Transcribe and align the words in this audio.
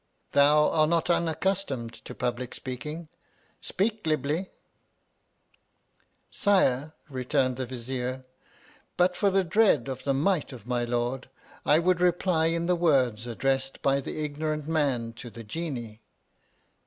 Thou 0.31 0.67
art 0.69 0.89
not 0.89 1.11
unaccustomed 1.11 1.93
to 2.05 2.15
public 2.15 2.55
speaking; 2.55 3.07
speak 3.61 4.03
glibly! 4.03 4.49
Sire, 6.31 6.93
returned 7.07 7.55
the 7.55 7.67
Vizier, 7.67 8.25
but 8.97 9.15
for 9.15 9.29
the 9.29 9.43
dread 9.43 9.87
of 9.87 10.03
the 10.03 10.15
might 10.15 10.51
of 10.51 10.65
my 10.65 10.85
Lord, 10.85 11.29
1 11.65 11.83
would 11.83 12.01
reply 12.01 12.47
in 12.47 12.65
the 12.65 12.75
words 12.75 13.27
addressed 13.27 13.83
by 13.83 14.01
the 14.01 14.25
ignorant 14.25 14.67
man 14.67 15.13
to 15.13 15.29
the 15.29 15.43
Genie. 15.43 16.01